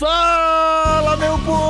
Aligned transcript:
Fala, 0.00 1.14
meu 1.18 1.38
povo! 1.40 1.60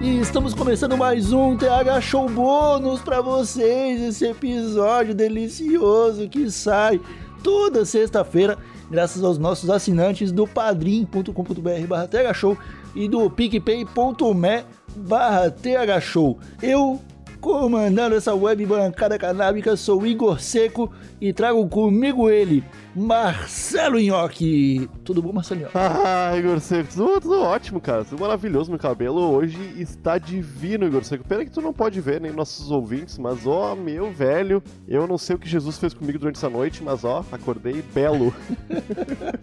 E 0.00 0.20
estamos 0.20 0.54
começando 0.54 0.96
mais 0.96 1.32
um 1.32 1.56
TH 1.56 2.00
Show 2.00 2.28
Bônus 2.28 3.00
para 3.00 3.20
vocês, 3.20 4.00
esse 4.00 4.24
episódio 4.24 5.12
delicioso 5.12 6.28
que 6.28 6.48
sai 6.48 7.00
toda 7.42 7.84
sexta-feira, 7.84 8.56
graças 8.88 9.24
aos 9.24 9.36
nossos 9.36 9.68
assinantes 9.68 10.30
do 10.30 10.46
padrim.com.br 10.46 11.86
barra 11.88 12.06
thshow 12.06 12.56
e 12.94 13.08
do 13.08 13.28
picpay.me 13.28 14.64
barra 14.94 15.50
thshow. 15.50 16.38
Eu 16.62 17.00
comandando 17.44 18.16
essa 18.16 18.34
web 18.34 18.64
bancada 18.64 19.18
canábica, 19.18 19.76
sou 19.76 20.06
Igor 20.06 20.40
Seco 20.40 20.90
e 21.20 21.30
trago 21.30 21.68
comigo 21.68 22.30
ele, 22.30 22.64
Marcelo 22.96 24.00
Nhoque. 24.00 24.88
Tudo 25.04 25.20
bom, 25.20 25.30
Marcelo 25.30 25.60
Nhoque? 25.60 25.74
Ah, 26.06 26.34
Igor 26.38 26.58
Seco, 26.58 26.88
tudo, 26.94 27.20
tudo 27.20 27.42
ótimo, 27.42 27.80
cara. 27.82 28.02
Tudo 28.02 28.18
maravilhoso. 28.20 28.70
Meu 28.70 28.78
cabelo 28.78 29.20
hoje 29.20 29.58
está 29.76 30.16
divino, 30.16 30.86
Igor 30.86 31.04
Seco. 31.04 31.22
Pena 31.24 31.44
que 31.44 31.50
tu 31.50 31.60
não 31.60 31.72
pode 31.72 32.00
ver, 32.00 32.18
nem 32.18 32.32
nossos 32.32 32.70
ouvintes, 32.70 33.18
mas 33.18 33.46
ó, 33.46 33.74
meu 33.74 34.10
velho, 34.10 34.62
eu 34.88 35.06
não 35.06 35.18
sei 35.18 35.36
o 35.36 35.38
que 35.38 35.48
Jesus 35.48 35.76
fez 35.76 35.92
comigo 35.92 36.18
durante 36.18 36.36
essa 36.36 36.48
noite, 36.48 36.82
mas 36.82 37.04
ó, 37.04 37.22
acordei 37.30 37.84
belo. 37.92 38.32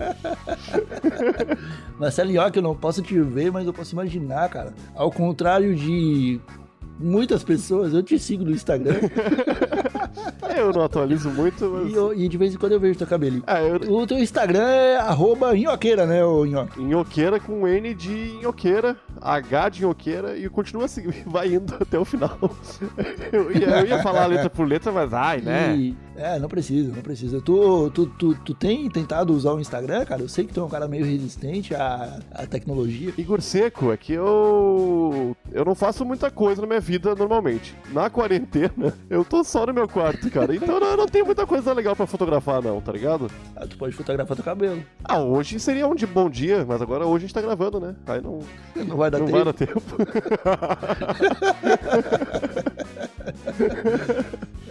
Marcelo 1.99 2.31
Nhoque, 2.31 2.57
eu 2.57 2.63
não 2.63 2.75
posso 2.75 3.03
te 3.03 3.19
ver, 3.21 3.51
mas 3.51 3.67
eu 3.67 3.73
posso 3.73 3.93
imaginar, 3.93 4.49
cara. 4.49 4.73
Ao 4.95 5.11
contrário 5.11 5.75
de 5.75 6.41
muitas 7.01 7.43
pessoas, 7.43 7.93
eu 7.93 8.03
te 8.03 8.17
sigo 8.19 8.43
no 8.43 8.51
Instagram. 8.51 8.95
eu 10.57 10.71
não 10.71 10.83
atualizo 10.83 11.29
muito, 11.29 11.69
mas. 11.69 11.91
E, 11.91 11.95
eu- 11.95 12.13
e 12.13 12.27
de 12.27 12.37
vez 12.37 12.53
em 12.53 12.57
quando 12.57 12.73
eu 12.73 12.79
vejo 12.79 12.97
teu 12.97 13.07
cabelinho. 13.07 13.43
Ah, 13.47 13.61
eu. 13.61 13.75
O 13.93 14.05
teu 14.07 14.17
Instagram 14.19 14.63
é 14.67 14.97
arroba 14.97 15.53
nhoqueira, 15.55 16.05
né, 16.05 16.23
ô 16.23 16.45
nhoque? 16.45 16.81
Nhoqueira 16.81 17.39
com 17.39 17.67
N 17.67 17.93
de 17.93 18.37
nhoqueira, 18.41 18.95
H 19.21 19.69
de 19.69 19.81
nhoqueira 19.83 20.37
e 20.37 20.47
continua 20.49 20.85
assim, 20.85 21.03
vai 21.25 21.53
indo 21.53 21.75
até 21.79 21.97
o 21.97 22.05
final. 22.05 22.37
Eu 23.31 23.49
ia, 23.51 23.65
eu 23.79 23.85
ia 23.87 24.01
falar 24.03 24.25
letra 24.25 24.49
por 24.49 24.67
letra, 24.67 24.91
mas 24.91 25.13
ai, 25.13 25.39
né? 25.41 25.75
E- 25.75 25.95
é, 26.17 26.37
não 26.37 26.49
precisa, 26.49 26.93
não 26.93 27.01
precisa. 27.01 27.39
Tu, 27.41 27.89
tu, 27.91 28.05
tu, 28.05 28.35
tu 28.35 28.53
tem 28.53 28.89
tentado 28.89 29.33
usar 29.33 29.53
o 29.53 29.59
Instagram, 29.59 30.03
cara? 30.05 30.21
Eu 30.21 30.27
sei 30.29 30.45
que 30.45 30.53
tu 30.53 30.59
é 30.59 30.63
um 30.63 30.69
cara 30.69 30.87
meio 30.87 31.05
resistente 31.05 31.73
à, 31.73 32.19
à 32.31 32.45
tecnologia. 32.45 33.13
Igor 33.17 33.41
Seco, 33.41 33.91
é 33.91 33.97
que 33.97 34.13
eu. 34.13 35.35
Eu 35.51 35.63
não 35.65 35.73
faço 35.73 36.03
muita 36.05 36.29
coisa 36.29 36.61
na 36.61 36.67
minha 36.67 36.79
vida 36.81 36.90
normalmente. 36.99 37.75
Na 37.91 38.09
quarentena, 38.09 38.93
eu 39.09 39.23
tô 39.23 39.43
só 39.43 39.65
no 39.65 39.73
meu 39.73 39.87
quarto, 39.87 40.29
cara. 40.31 40.55
Então 40.55 40.77
eu 40.77 40.97
não 40.97 41.05
tenho 41.05 41.25
muita 41.25 41.45
coisa 41.45 41.73
legal 41.73 41.95
pra 41.95 42.07
fotografar, 42.07 42.61
não, 42.61 42.81
tá 42.81 42.91
ligado? 42.91 43.29
Ah, 43.55 43.65
tu 43.67 43.77
pode 43.77 43.95
fotografar 43.95 44.35
teu 44.35 44.43
cabelo. 44.45 44.83
Ah, 45.03 45.19
hoje 45.19 45.59
seria 45.59 45.87
um 45.87 45.95
de 45.95 46.07
bom 46.07 46.29
dia, 46.29 46.65
mas 46.67 46.81
agora 46.81 47.05
hoje 47.05 47.25
a 47.25 47.27
gente 47.27 47.33
tá 47.33 47.41
gravando, 47.41 47.79
né? 47.79 47.95
Aí 48.07 48.21
não, 48.21 48.39
Não 48.75 48.97
vai 48.97 49.11
dar 49.11 49.19
não 49.19 49.25
tempo. 49.27 49.37
vai 49.37 49.45
dar 49.45 49.53
tempo. 49.53 49.81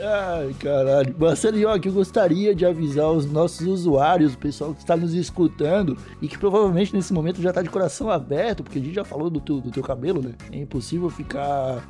Ai, 0.02 0.54
caralho. 0.58 1.14
Marcelo 1.18 1.58
eu 1.58 1.92
gostaria 1.92 2.54
de 2.54 2.64
avisar 2.64 3.10
os 3.10 3.30
nossos 3.30 3.66
usuários, 3.66 4.32
o 4.34 4.38
pessoal 4.38 4.72
que 4.72 4.80
está 4.80 4.96
nos 4.96 5.12
escutando 5.14 5.96
e 6.22 6.28
que 6.28 6.38
provavelmente 6.38 6.94
nesse 6.94 7.12
momento 7.12 7.42
já 7.42 7.52
tá 7.52 7.60
de 7.62 7.68
coração 7.68 8.10
aberto, 8.10 8.62
porque 8.62 8.78
a 8.78 8.82
gente 8.82 8.94
já 8.94 9.04
falou 9.04 9.28
do 9.28 9.40
teu, 9.40 9.60
do 9.60 9.70
teu 9.70 9.82
cabelo, 9.82 10.22
né? 10.22 10.32
É 10.50 10.56
impossível 10.56 11.10
ficar 11.10 11.84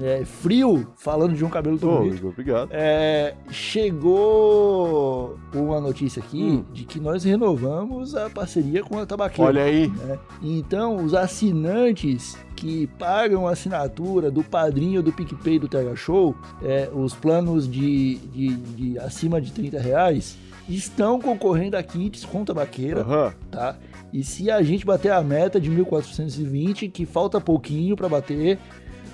é, 0.00 0.24
frio 0.24 0.88
falando 0.96 1.34
de 1.34 1.44
um 1.44 1.48
cabelo 1.50 1.78
tão 1.78 1.94
Ô, 1.94 1.98
bonito. 1.98 2.28
Obrigado. 2.28 2.68
É, 2.72 3.34
chegou 3.50 5.38
uma 5.54 5.80
notícia 5.80 6.22
aqui 6.22 6.42
Hum. 6.42 6.64
de 6.72 6.84
que 6.84 6.98
nós 6.98 7.24
renovamos 7.24 8.14
a 8.14 8.28
parceria 8.30 8.82
com 8.82 8.98
a 8.98 9.06
Tabaqueira. 9.06 9.48
Olha 9.50 9.64
aí. 9.64 9.88
né? 9.88 10.18
Então, 10.42 10.96
os 10.96 11.14
assinantes 11.14 12.36
que 12.56 12.86
pagam 12.98 13.46
a 13.46 13.52
assinatura 13.52 14.30
do 14.30 14.42
padrinho 14.42 15.02
do 15.02 15.12
PicPay 15.12 15.58
do 15.58 15.68
TH 15.68 15.96
Show, 15.96 16.34
é, 16.62 16.88
os 16.92 17.14
planos 17.14 17.68
de, 17.70 18.16
de, 18.16 18.48
de 18.56 18.98
acima 18.98 19.40
de 19.40 19.52
30 19.52 19.78
reais, 19.80 20.38
estão 20.68 21.20
concorrendo 21.20 21.76
a 21.76 21.82
kits 21.82 22.24
com 22.24 22.44
tabaqueira, 22.44 23.00
Aham. 23.00 23.34
tá? 23.50 23.76
E 24.12 24.22
se 24.22 24.50
a 24.50 24.62
gente 24.62 24.84
bater 24.86 25.10
a 25.10 25.22
meta 25.22 25.60
de 25.60 25.68
1420, 25.70 26.88
que 26.88 27.04
falta 27.06 27.40
pouquinho 27.40 27.96
para 27.96 28.08
bater, 28.08 28.58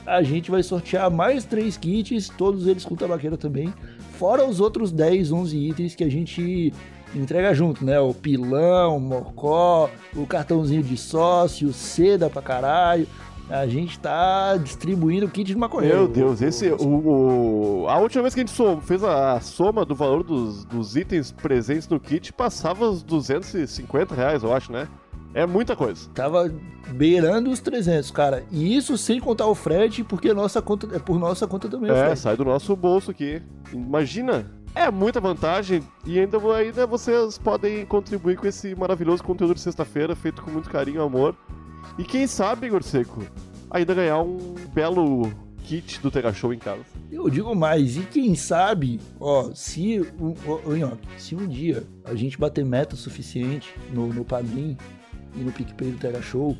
a 0.09 0.23
gente 0.23 0.51
vai 0.51 0.63
sortear 0.63 1.11
mais 1.11 1.45
três 1.45 1.77
kits, 1.77 2.29
todos 2.29 2.67
eles 2.67 2.85
com 2.85 2.95
tabaqueira 2.97 3.37
também, 3.37 3.73
fora 4.19 4.45
os 4.47 4.61
outros 4.61 4.91
10, 4.93 5.31
11 5.33 5.57
itens 5.57 5.95
que 5.95 6.05
a 6.05 6.11
gente 6.11 6.73
entrega 7.15 7.55
junto, 7.55 7.85
né? 7.85 7.99
O 8.01 8.13
pilão, 8.13 8.97
o 8.97 9.01
mocó, 9.01 9.89
o 10.15 10.27
cartãozinho 10.27 10.83
de 10.83 10.97
sócio, 10.97 11.73
seda 11.73 12.29
pra 12.29 12.43
caralho. 12.43 13.07
A 13.51 13.67
gente 13.67 13.99
tá 13.99 14.59
distribuindo 14.59 15.27
kit 15.27 15.43
de 15.47 15.57
maconheiro. 15.57 16.01
Meu 16.01 16.09
Deus, 16.09 16.43
esse. 16.43 16.69
O, 16.71 17.83
o- 17.85 17.87
a 17.89 17.97
última 17.99 18.21
vez 18.23 18.35
que 18.35 18.41
a 18.41 18.45
gente 18.47 18.83
fez 18.83 19.03
a, 19.03 19.33
a 19.37 19.41
soma 19.41 19.87
do 19.87 19.95
valor 19.95 20.23
dos, 20.23 20.67
dos 20.67 20.97
itens 20.97 21.33
presentes 21.33 21.89
no 21.89 21.99
kit 21.99 22.31
passava 22.31 22.87
os 22.91 23.03
250 23.03 24.15
reais, 24.15 24.43
eu 24.43 24.53
acho, 24.53 24.71
né? 24.71 24.87
É 25.39 25.47
muita 25.47 25.77
coisa. 25.77 26.09
Tava 26.13 26.53
beirando 26.89 27.49
os 27.51 27.61
300, 27.61 28.11
cara. 28.11 28.43
E 28.51 28.77
isso 28.77 28.99
sem 28.99 29.21
contar 29.21 29.47
o 29.47 29.55
frete, 29.55 30.03
porque 30.03 30.35
nossa 30.35 30.61
conta, 30.61 30.97
é 30.97 30.99
por 30.99 31.17
nossa 31.17 31.47
conta 31.47 31.69
também 31.69 31.93
É, 31.93 32.17
sai 32.17 32.37
do 32.37 32.45
nosso 32.45 32.75
bolso 32.75 33.13
aqui. 33.13 33.41
Imagina! 33.73 34.51
É 34.75 34.91
muita 34.91 35.21
vantagem 35.21 35.81
e 36.05 36.19
ainda, 36.19 36.39
ainda 36.57 36.89
vocês 36.89 37.39
podem 37.39 37.87
contribuir 37.87 38.37
com 38.37 38.49
esse 38.49 38.75
maravilhoso 38.75 39.23
conteúdo 39.23 39.55
de 39.55 39.61
sexta-feira, 39.61 40.17
feito 40.17 40.43
com 40.43 40.51
muito 40.51 40.69
carinho 40.69 41.01
e 41.01 41.07
amor. 41.07 41.37
E 41.97 42.03
quem 42.03 42.27
sabe, 42.27 42.67
Igor 42.67 42.83
Seco, 42.83 43.23
ainda 43.71 43.95
ganhar 43.95 44.21
um 44.21 44.57
belo 44.75 45.33
kit 45.63 46.01
do 46.01 46.11
Tega 46.11 46.33
Show 46.33 46.53
em 46.53 46.59
casa. 46.59 46.83
Eu 47.13 47.31
digo 47.31 47.55
mais, 47.55 47.97
e 47.97 48.01
quem 48.01 48.35
sabe, 48.35 48.99
ó, 49.21 49.53
se, 49.55 50.01
um, 50.21 50.35
ó, 50.49 50.97
se 51.17 51.37
um 51.37 51.47
dia 51.47 51.85
a 52.05 52.15
gente 52.17 52.37
bater 52.37 52.65
meta 52.65 52.97
suficiente 52.97 53.73
no, 53.93 54.09
no 54.09 54.25
Padrim 54.25 54.77
e 55.35 55.41
no 55.41 55.53
PicPay 55.53 55.93
do 55.93 55.99
Tega 55.99 56.23
Show, 56.23 56.57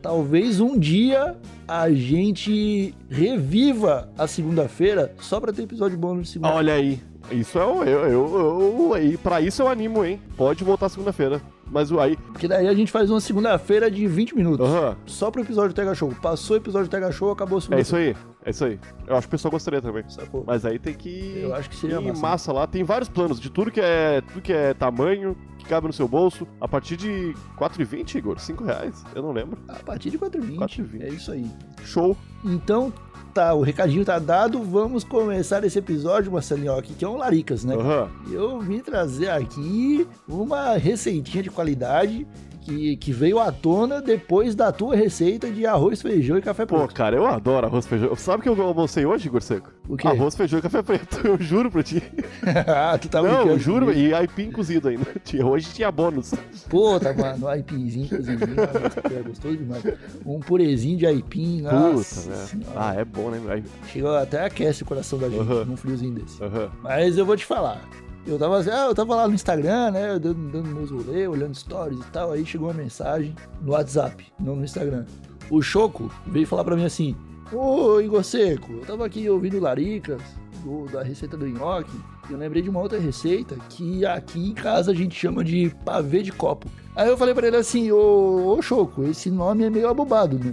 talvez 0.00 0.60
um 0.60 0.78
dia 0.78 1.36
a 1.66 1.90
gente 1.90 2.94
reviva 3.08 4.10
a 4.16 4.26
segunda-feira 4.26 5.14
só 5.20 5.40
pra 5.40 5.52
ter 5.52 5.62
episódio 5.62 5.98
bônus 5.98 6.26
de 6.26 6.32
segunda. 6.32 6.54
Olha 6.54 6.74
aí, 6.74 7.00
isso 7.30 7.58
é 7.58 7.64
o. 7.64 7.84
Eu, 7.84 8.06
eu, 8.06 8.92
eu, 8.92 9.02
e 9.02 9.16
pra 9.16 9.40
isso 9.40 9.62
eu 9.62 9.68
animo, 9.68 10.04
hein? 10.04 10.20
Pode 10.36 10.64
voltar 10.64 10.88
segunda-feira. 10.88 11.40
Mas 11.70 11.90
o 11.90 12.00
aí. 12.00 12.16
Porque 12.16 12.48
daí 12.48 12.66
a 12.66 12.74
gente 12.74 12.90
faz 12.90 13.10
uma 13.10 13.20
segunda-feira 13.20 13.90
de 13.90 14.06
20 14.06 14.34
minutos. 14.34 14.66
Aham. 14.66 14.96
Só 15.04 15.30
pro 15.30 15.42
episódio 15.42 15.70
do 15.70 15.74
Tega 15.74 15.94
Show. 15.94 16.14
Passou 16.22 16.56
o 16.56 16.58
episódio 16.58 16.88
do 16.88 16.90
Tega 16.90 17.12
Show, 17.12 17.30
acabou 17.30 17.58
a 17.58 17.60
segunda 17.60 17.78
É 17.78 17.82
isso 17.82 17.96
aí, 17.96 18.16
é 18.44 18.50
isso 18.50 18.64
aí. 18.64 18.80
Eu 19.06 19.14
acho 19.16 19.26
que 19.26 19.28
o 19.28 19.36
pessoal 19.36 19.52
gostaria 19.52 19.82
também. 19.82 20.04
Sacou? 20.08 20.44
Mas 20.46 20.64
aí 20.64 20.78
tem 20.78 20.94
que. 20.94 21.40
Eu 21.42 21.54
acho 21.54 21.68
que 21.68 21.76
seria 21.76 22.00
massa. 22.00 22.22
massa 22.22 22.52
lá. 22.52 22.66
Tem 22.66 22.82
vários 22.82 23.08
planos 23.08 23.38
de 23.38 23.50
tudo 23.50 23.70
que 23.70 23.80
é 23.80 24.22
tudo 24.22 24.40
que 24.40 24.52
é 24.52 24.72
tamanho, 24.72 25.36
cabe 25.68 25.86
no 25.86 25.92
seu 25.92 26.08
bolso. 26.08 26.48
A 26.60 26.66
partir 26.66 26.96
de 26.96 27.34
4,20, 27.58 28.16
Igor? 28.16 28.40
5 28.40 28.64
reais? 28.64 29.04
Eu 29.14 29.22
não 29.22 29.32
lembro. 29.32 29.58
A 29.68 29.74
partir 29.74 30.10
de 30.10 30.18
4,20. 30.18 30.56
4,20. 30.56 31.02
É 31.02 31.08
isso 31.08 31.30
aí. 31.30 31.46
Show. 31.84 32.16
Então, 32.44 32.92
tá, 33.34 33.54
o 33.54 33.62
recadinho 33.62 34.04
tá 34.04 34.18
dado. 34.18 34.62
Vamos 34.62 35.04
começar 35.04 35.62
esse 35.64 35.78
episódio, 35.78 36.32
Marcelinho, 36.32 36.76
aqui, 36.76 36.94
que 36.94 37.04
é 37.04 37.08
um 37.08 37.16
Laricas, 37.16 37.64
né? 37.64 37.74
Aham. 37.74 38.08
Eu 38.30 38.60
vim 38.60 38.80
trazer 38.80 39.30
aqui 39.30 40.08
uma 40.26 40.76
receitinha 40.76 41.42
de 41.42 41.50
qualidade 41.50 42.26
que, 42.68 42.96
que 42.96 43.12
veio 43.12 43.38
à 43.38 43.50
tona 43.50 44.02
depois 44.02 44.54
da 44.54 44.70
tua 44.70 44.94
receita 44.94 45.50
de 45.50 45.66
arroz, 45.66 46.02
feijão 46.02 46.36
e 46.36 46.42
café 46.42 46.66
Pô, 46.66 46.78
preto. 46.78 46.94
cara, 46.94 47.16
eu 47.16 47.26
adoro 47.26 47.66
arroz 47.66 47.86
feijão. 47.86 48.14
Sabe 48.14 48.40
o 48.40 48.42
que 48.42 48.60
eu 48.60 48.66
almocei 48.66 49.06
hoje, 49.06 49.26
Igor 49.28 49.40
Seco? 49.42 49.70
O 49.88 49.96
quê? 49.96 50.06
Arroz, 50.06 50.36
feijão 50.36 50.58
e 50.58 50.62
café 50.62 50.82
preto. 50.82 51.18
Eu 51.26 51.38
juro 51.38 51.70
pra 51.70 51.82
ti. 51.82 52.02
ah, 52.66 52.98
tu 52.98 53.08
tá 53.08 53.22
não, 53.22 53.46
eu 53.46 53.58
juro. 53.58 53.86
comigo. 53.86 53.98
E 54.06 54.12
aipim 54.12 54.50
cozido 54.50 54.88
ainda. 54.88 55.06
Hoje 55.44 55.72
tinha 55.72 55.90
bônus. 55.90 56.34
Pô, 56.68 56.98
tá, 57.00 57.12
mano, 57.14 57.48
aipimzinho, 57.48 58.08
cozinho, 58.08 58.38
é 58.38 59.22
gostoso 59.22 59.56
demais. 59.56 59.82
Um 60.26 60.40
purezinho 60.40 60.98
de 60.98 61.06
aipim, 61.06 61.62
Puta, 61.62 61.72
nossa 61.72 62.30
né? 62.30 62.64
Ah, 62.76 62.94
é 62.94 63.04
bom, 63.04 63.30
né? 63.30 63.62
Chega 63.86 64.20
até 64.20 64.44
aquece 64.44 64.82
o 64.82 64.86
coração 64.86 65.18
da 65.18 65.28
gente 65.28 65.40
Aham. 65.40 65.64
num 65.64 65.76
friozinho 65.76 66.14
desse. 66.14 66.38
Mas 66.82 67.16
eu 67.16 67.24
vou 67.24 67.36
te 67.36 67.44
falar. 67.46 67.80
Eu 68.28 68.38
tava, 68.38 68.58
ah, 68.60 68.86
eu 68.86 68.94
tava 68.94 69.14
lá 69.16 69.26
no 69.26 69.34
Instagram, 69.34 69.90
né? 69.92 70.18
Dando, 70.18 70.50
dando 70.50 70.68
meus 70.68 70.90
olhando 70.92 71.54
stories 71.54 71.98
e 72.00 72.10
tal. 72.10 72.32
Aí 72.32 72.44
chegou 72.44 72.68
uma 72.68 72.74
mensagem 72.74 73.34
no 73.62 73.72
WhatsApp, 73.72 74.26
não 74.38 74.54
no 74.54 74.64
Instagram. 74.64 75.06
O 75.50 75.62
Choco 75.62 76.10
veio 76.26 76.46
falar 76.46 76.62
pra 76.64 76.76
mim 76.76 76.84
assim: 76.84 77.16
Ô 77.52 78.00
Igor 78.00 78.22
Seco, 78.22 78.70
eu 78.72 78.80
tava 78.84 79.06
aqui 79.06 79.28
ouvindo 79.30 79.58
Laricas, 79.58 80.20
do- 80.62 80.84
da 80.92 81.02
receita 81.02 81.36
do 81.36 81.46
nhoque. 81.46 81.90
Eu 82.30 82.36
lembrei 82.36 82.62
de 82.62 82.68
uma 82.68 82.80
outra 82.80 82.98
receita 82.98 83.56
que 83.70 84.04
aqui 84.04 84.48
em 84.48 84.52
casa 84.52 84.90
a 84.90 84.94
gente 84.94 85.14
chama 85.14 85.42
de 85.42 85.74
pavê 85.84 86.22
de 86.22 86.30
copo. 86.30 86.68
Aí 86.94 87.08
eu 87.08 87.16
falei 87.16 87.32
pra 87.32 87.46
ele 87.46 87.56
assim: 87.56 87.90
Ô, 87.92 88.56
ô 88.56 88.60
Choco, 88.60 89.04
esse 89.04 89.30
nome 89.30 89.64
é 89.64 89.70
meio 89.70 89.88
abobado, 89.88 90.38
né? 90.38 90.52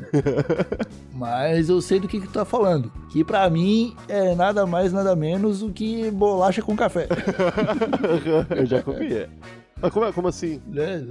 Mas 1.12 1.70
eu 1.70 1.82
sei 1.82 2.00
do 2.00 2.08
que, 2.08 2.20
que 2.20 2.28
tu 2.28 2.34
tá 2.34 2.46
falando. 2.46 2.92
Que 3.12 3.24
pra 3.24 3.50
mim 3.50 3.96
é 4.08 4.36
nada 4.36 4.66
mais, 4.66 4.94
nada 4.94 5.16
menos 5.16 5.60
do 5.60 5.72
que 5.72 6.12
bolacha 6.12 6.62
com 6.62 6.76
café. 6.76 7.08
eu 8.56 8.66
já 8.66 8.82
comi. 8.82 9.14
é. 9.14 9.30
Ah, 9.86 9.92
como, 9.92 10.06
é? 10.06 10.12
como 10.12 10.28
assim? 10.28 10.60
Né? 10.68 11.06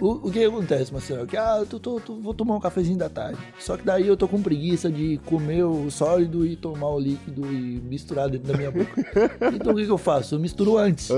O, 0.00 0.28
o 0.28 0.30
que 0.30 0.44
acontece, 0.44 0.92
Marcelo? 0.92 1.26
Que 1.26 1.36
ah, 1.36 1.56
eu 1.60 1.66
tô, 1.66 1.80
tô- 1.80 2.00
tô- 2.00 2.20
vou 2.20 2.32
tomar 2.32 2.54
um 2.54 2.60
cafezinho 2.60 2.96
da 2.96 3.08
tarde. 3.08 3.38
Só 3.58 3.76
que 3.76 3.84
daí 3.84 4.06
eu 4.06 4.16
tô 4.16 4.28
com 4.28 4.40
preguiça 4.40 4.90
de 4.90 5.18
comer 5.26 5.64
o 5.64 5.90
sólido 5.90 6.46
e 6.46 6.54
tomar 6.54 6.90
o 6.90 6.98
líquido 7.00 7.44
e 7.52 7.80
misturar 7.80 8.28
dentro 8.28 8.46
da 8.52 8.56
minha 8.56 8.70
boca. 8.70 8.92
então 9.52 9.72
o 9.72 9.76
que, 9.76 9.84
que 9.84 9.90
eu 9.90 9.98
faço? 9.98 10.36
Eu 10.36 10.38
misturo 10.38 10.78
antes. 10.78 11.08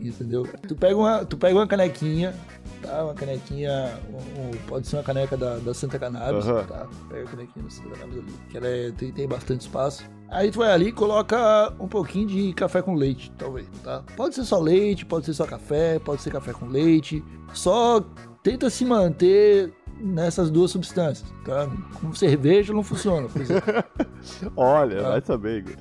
Entendeu? 0.00 0.46
Tu 0.66 0.74
pega 0.74 0.96
uma, 0.96 1.24
tu 1.24 1.36
pega 1.36 1.54
uma 1.54 1.66
canequinha, 1.66 2.34
tá? 2.82 3.04
Uma 3.04 3.14
canequinha, 3.14 3.98
um- 4.10 4.40
um- 4.42 4.50
pode 4.66 4.86
ser 4.86 4.96
uma 4.96 5.02
caneca 5.02 5.36
da, 5.36 5.56
da 5.58 5.74
Santa 5.74 5.98
Cannabis, 5.98 6.46
Aham. 6.46 6.64
tá? 6.64 6.86
Pega 7.08 7.22
a 7.24 7.26
canequinha 7.30 7.64
da 7.64 7.70
Santa 7.70 7.90
Cannabis 7.90 8.18
ali, 8.18 8.32
que 8.50 8.56
ela 8.56 8.66
é- 8.66 8.90
tem, 8.92 9.12
tem 9.12 9.28
bastante 9.28 9.62
espaço. 9.62 10.04
Aí 10.28 10.50
tu 10.50 10.58
vai 10.58 10.72
ali 10.72 10.88
e 10.88 10.92
coloca 10.92 11.72
um 11.78 11.86
pouquinho 11.88 12.26
de 12.26 12.52
café 12.54 12.82
com 12.82 12.94
leite, 12.94 13.30
talvez, 13.38 13.66
tá? 13.84 14.02
Pode 14.16 14.34
ser 14.34 14.44
só 14.44 14.58
leite, 14.58 15.04
pode 15.06 15.24
ser 15.26 15.34
só 15.34 15.46
café, 15.46 15.98
pode 15.98 16.20
ser 16.22 16.30
café 16.30 16.52
com 16.52 16.66
leite. 16.66 17.22
Só 17.52 18.00
tenta 18.42 18.68
se 18.70 18.84
manter 18.84 19.72
nessas 20.00 20.50
duas 20.50 20.70
substâncias, 20.72 21.24
tá? 21.44 21.68
Com 22.00 22.12
cerveja 22.14 22.72
não 22.72 22.82
funciona, 22.82 23.28
por 23.28 23.40
exemplo. 23.40 23.72
Olha, 24.56 24.98
Ah. 25.06 25.10
vai 25.10 25.20
saber, 25.24 25.58
Igor. 25.58 25.76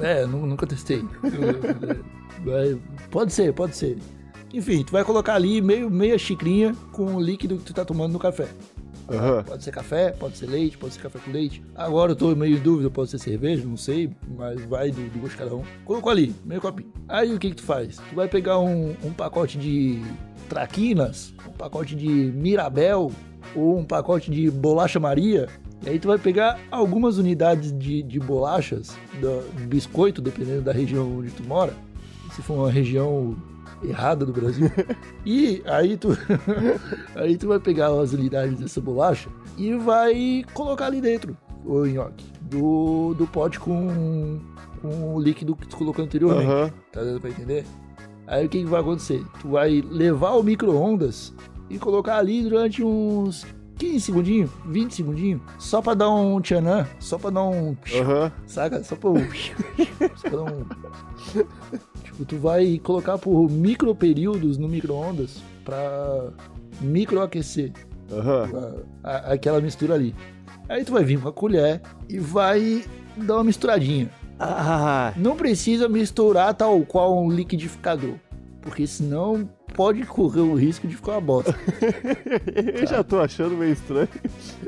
É, 0.00 0.26
nu- 0.26 0.46
nunca 0.46 0.66
testei. 0.66 1.04
Pode 3.10 3.32
ser, 3.32 3.52
pode 3.52 3.76
ser. 3.76 3.98
Enfim, 4.52 4.84
tu 4.84 4.92
vai 4.92 5.04
colocar 5.04 5.34
ali 5.34 5.60
meio, 5.60 5.90
meia 5.90 6.18
xicrinha 6.18 6.74
com 6.92 7.14
o 7.14 7.20
líquido 7.20 7.56
que 7.56 7.64
tu 7.64 7.74
tá 7.74 7.84
tomando 7.84 8.12
no 8.12 8.18
café. 8.18 8.48
Aham. 9.08 9.42
Pode 9.42 9.64
ser 9.64 9.72
café, 9.72 10.10
pode 10.12 10.36
ser 10.36 10.46
leite, 10.46 10.78
pode 10.78 10.94
ser 10.94 11.00
café 11.00 11.18
com 11.18 11.30
leite. 11.32 11.62
Agora 11.74 12.12
eu 12.12 12.16
tô 12.16 12.34
meio 12.36 12.56
em 12.56 12.60
dúvida, 12.60 12.88
pode 12.88 13.10
ser 13.10 13.18
cerveja, 13.18 13.64
não 13.66 13.76
sei, 13.76 14.10
mas 14.36 14.64
vai 14.64 14.90
do, 14.90 15.00
do 15.10 15.18
gosto 15.18 15.32
de 15.32 15.38
cada 15.38 15.54
um. 15.54 15.64
Colocou 15.84 16.10
ali, 16.10 16.34
meio 16.44 16.60
copinho. 16.60 16.92
Aí 17.08 17.34
o 17.34 17.38
que 17.38 17.50
que 17.50 17.56
tu 17.56 17.62
faz? 17.62 17.96
Tu 17.96 18.14
vai 18.14 18.28
pegar 18.28 18.60
um, 18.60 18.94
um 19.02 19.12
pacote 19.12 19.58
de 19.58 20.00
traquinas, 20.48 21.34
um 21.46 21.52
pacote 21.52 21.96
de 21.96 22.08
Mirabel 22.08 23.10
ou 23.54 23.78
um 23.78 23.84
pacote 23.84 24.30
de 24.30 24.50
bolacha 24.50 25.00
Maria. 25.00 25.48
E 25.84 25.88
aí 25.88 25.98
tu 25.98 26.08
vai 26.08 26.18
pegar 26.18 26.60
algumas 26.70 27.18
unidades 27.18 27.76
de, 27.76 28.02
de 28.02 28.20
bolachas, 28.20 28.96
do 29.20 29.66
biscoito, 29.66 30.20
dependendo 30.20 30.62
da 30.62 30.72
região 30.72 31.18
onde 31.18 31.30
tu 31.30 31.42
mora. 31.42 31.74
Se 32.32 32.42
for 32.42 32.54
uma 32.54 32.70
região 32.70 33.36
errada 33.82 34.24
do 34.26 34.32
Brasil. 34.32 34.70
e 35.24 35.62
aí 35.66 35.96
tu, 35.96 36.16
aí 37.14 37.36
tu 37.36 37.48
vai 37.48 37.58
pegar 37.58 37.88
as 37.88 38.12
unidades 38.12 38.58
dessa 38.58 38.80
bolacha 38.80 39.28
e 39.56 39.74
vai 39.74 40.44
colocar 40.54 40.86
ali 40.86 41.00
dentro, 41.00 41.36
o 41.64 41.84
nhoque, 41.84 42.24
do, 42.42 43.14
do 43.14 43.26
pote 43.26 43.58
com, 43.60 44.38
com 44.80 45.14
o 45.14 45.20
líquido 45.20 45.54
que 45.56 45.68
tu 45.68 45.76
colocou 45.76 46.04
anteriormente. 46.04 46.50
Aham. 46.50 46.72
Tá 46.92 47.02
dando 47.02 47.20
pra 47.20 47.30
entender? 47.30 47.64
Aí 48.26 48.46
o 48.46 48.48
que, 48.48 48.60
que 48.60 48.66
vai 48.66 48.80
acontecer? 48.80 49.24
Tu 49.40 49.48
vai 49.48 49.80
levar 49.80 50.32
o 50.32 50.42
micro-ondas 50.42 51.34
e 51.68 51.78
colocar 51.78 52.16
ali 52.16 52.42
durante 52.42 52.82
uns 52.82 53.46
15 53.80 54.00
segundinhos, 54.00 54.50
20 54.66 54.94
segundinhos, 54.94 55.40
só 55.58 55.80
pra 55.80 55.94
dar 55.94 56.10
um 56.10 56.40
tchanã, 56.40 56.86
só 56.98 57.18
pra 57.18 57.30
dar 57.30 57.44
um. 57.44 57.76
Aham. 57.98 58.30
Saca? 58.46 58.84
Só 58.84 58.94
pra 58.94 59.10
um. 59.10 59.16
só 60.16 60.28
pra 60.28 60.38
dar 60.38 60.52
um. 60.52 60.66
Tipo, 62.20 62.24
tu 62.24 62.36
vai 62.36 62.78
colocar 62.82 63.16
por 63.18 63.50
micro 63.50 63.94
períodos 63.94 64.58
no 64.58 64.68
micro-ondas 64.68 65.38
pra 65.64 66.28
microaquecer 66.80 67.72
Aham. 68.12 68.82
a- 69.02 69.10
a- 69.10 69.32
aquela 69.32 69.60
mistura 69.60 69.94
ali. 69.94 70.14
Aí 70.68 70.84
tu 70.84 70.92
vai 70.92 71.02
vir 71.04 71.18
com 71.20 71.28
a 71.28 71.32
colher 71.32 71.80
e 72.08 72.18
vai 72.18 72.84
dar 73.16 73.36
uma 73.36 73.44
misturadinha. 73.44 74.10
Ah, 74.38 75.12
Não 75.16 75.34
precisa 75.36 75.88
misturar 75.88 76.52
tal 76.54 76.80
qual 76.82 77.22
um 77.22 77.30
liquidificador, 77.30 78.14
porque 78.62 78.86
senão 78.86 79.48
pode 79.80 80.04
correr 80.04 80.42
o 80.42 80.54
risco 80.54 80.86
de 80.86 80.94
ficar 80.94 81.12
uma 81.12 81.22
bosta. 81.22 81.58
eu 82.78 82.86
já 82.86 83.02
tô 83.02 83.18
achando 83.18 83.56
meio 83.56 83.72
estranho. 83.72 84.10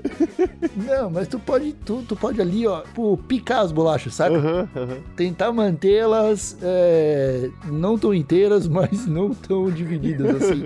Não, 0.75 1.11
mas 1.11 1.29
tu 1.29 1.39
pode, 1.39 1.75
tu, 1.75 2.03
tu 2.09 2.17
pode 2.17 2.41
ali, 2.41 2.67
ó, 2.67 2.81
pô, 2.95 3.15
picar 3.15 3.61
as 3.61 3.71
bolachas, 3.71 4.15
sabe? 4.15 4.37
Aham, 4.37 4.67
aham. 4.75 4.97
Tentar 5.15 5.53
mantê-las 5.53 6.57
é, 6.63 7.51
não 7.67 7.99
tão 7.99 8.15
inteiras, 8.15 8.67
mas 8.73 9.07
não 9.07 9.35
tão 9.35 9.71
divididas 9.71 10.35
assim. 10.37 10.63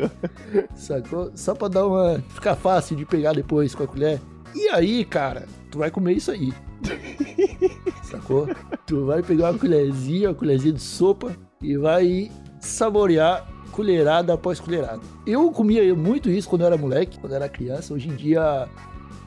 sacou? 0.76 1.32
Só 1.34 1.52
pra 1.52 1.66
dar 1.66 1.84
uma. 1.84 2.22
ficar 2.28 2.54
fácil 2.54 2.94
de 2.96 3.04
pegar 3.04 3.32
depois 3.32 3.75
com 3.75 3.82
a 3.82 3.88
colher. 3.88 4.20
E 4.54 4.69
aí, 4.69 5.04
cara, 5.04 5.49
tu 5.72 5.78
vai 5.78 5.90
comer 5.90 6.12
isso 6.12 6.31
aí. 6.31 6.52
Sacou? 8.04 8.49
Tu 8.87 9.04
vai 9.06 9.25
pegar 9.25 9.50
uma 9.50 9.58
colherzinha, 9.58 10.28
uma 10.28 10.37
colherzinha 10.37 10.75
de 10.75 10.82
sopa 10.82 11.37
e 11.60 11.76
vai 11.76 12.31
saborear 12.60 13.56
colherada 13.76 14.32
após 14.32 14.58
colherada. 14.58 15.00
Eu 15.26 15.52
comia 15.52 15.94
muito 15.94 16.31
isso 16.31 16.49
quando 16.49 16.62
eu 16.62 16.69
era 16.69 16.78
moleque, 16.78 17.19
quando 17.19 17.32
eu 17.32 17.37
era 17.37 17.46
criança. 17.46 17.93
Hoje 17.93 18.08
em 18.08 18.17
dia 18.17 18.67